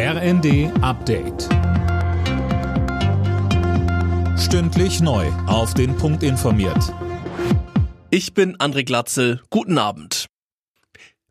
[0.00, 1.48] RND Update.
[4.38, 5.26] Stündlich neu.
[5.48, 6.94] Auf den Punkt informiert.
[8.08, 9.40] Ich bin André Glatzel.
[9.50, 10.26] Guten Abend.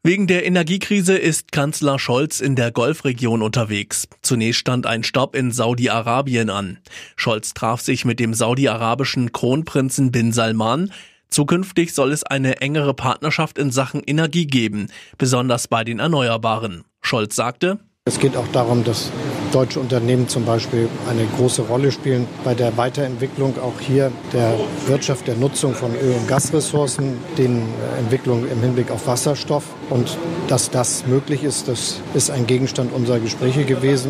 [0.03, 4.09] Wegen der Energiekrise ist Kanzler Scholz in der Golfregion unterwegs.
[4.21, 6.79] Zunächst stand ein Stopp in Saudi-Arabien an.
[7.15, 10.91] Scholz traf sich mit dem saudi-arabischen Kronprinzen bin Salman.
[11.29, 14.88] Zukünftig soll es eine engere Partnerschaft in Sachen Energie geben,
[15.18, 16.84] besonders bei den Erneuerbaren.
[17.02, 19.11] Scholz sagte, es geht auch darum, dass
[19.51, 24.57] deutsche Unternehmen zum Beispiel eine große Rolle spielen bei der Weiterentwicklung auch hier der
[24.88, 27.63] Wirtschaft, der Nutzung von Öl- und Gasressourcen, den
[27.99, 29.65] Entwicklungen im Hinblick auf Wasserstoff.
[29.89, 30.17] Und
[30.48, 34.09] dass das möglich ist, das ist ein Gegenstand unserer Gespräche gewesen.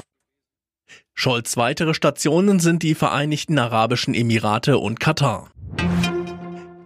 [1.16, 5.50] Scholz weitere Stationen sind die Vereinigten Arabischen Emirate und Katar.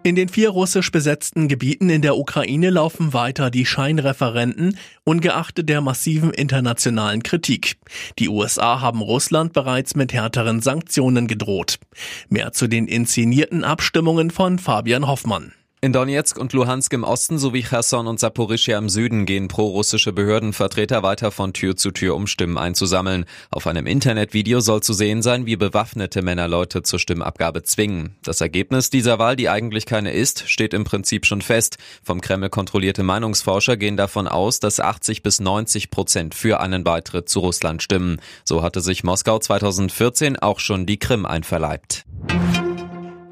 [0.04, 5.82] In den vier russisch besetzten Gebieten in der Ukraine laufen weiter die Scheinreferenten, ungeachtet der
[5.82, 7.78] massiven internationalen Kritik.
[8.18, 11.78] Die USA haben Russland bereits mit härteren Sanktionen gedroht.
[12.30, 15.54] Mehr zu den inszenierten Abstimmungen von Fabian Hoffmann.
[15.84, 21.02] In Donetsk und Luhansk im Osten sowie Cherson und Saporischia im Süden gehen prorussische Behördenvertreter
[21.02, 23.26] weiter von Tür zu Tür, um Stimmen einzusammeln.
[23.50, 28.16] Auf einem Internetvideo soll zu sehen sein, wie bewaffnete Männer Leute zur Stimmabgabe zwingen.
[28.22, 31.80] Das Ergebnis dieser Wahl, die eigentlich keine ist, steht im Prinzip schon fest.
[32.04, 37.28] Vom Kreml kontrollierte Meinungsforscher gehen davon aus, dass 80 bis 90 Prozent für einen Beitritt
[37.28, 38.22] zu Russland stimmen.
[38.46, 42.06] So hatte sich Moskau 2014 auch schon die Krim einverleibt.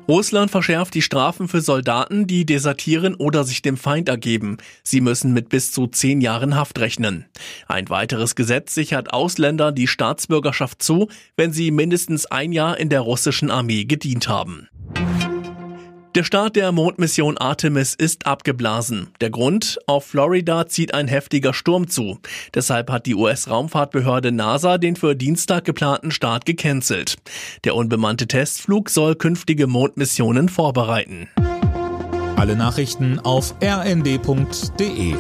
[0.10, 4.58] Russland verschärft die Strafen für Soldaten, die desertieren oder sich dem Feind ergeben.
[4.82, 7.26] Sie müssen mit bis zu zehn Jahren Haft rechnen.
[7.68, 13.02] Ein weiteres Gesetz sichert Ausländer die Staatsbürgerschaft zu, wenn sie mindestens ein Jahr in der
[13.02, 14.68] russischen Armee gedient haben.
[16.16, 19.10] Der Start der Mondmission Artemis ist abgeblasen.
[19.22, 19.78] Der Grund?
[19.86, 22.18] Auf Florida zieht ein heftiger Sturm zu.
[22.56, 27.18] Deshalb hat die US-Raumfahrtbehörde NASA den für Dienstag geplanten Start gecancelt.
[27.64, 31.30] Der unbemannte Testflug soll künftige Mondmissionen vorbereiten.
[32.36, 35.16] Alle Nachrichten auf rnd.de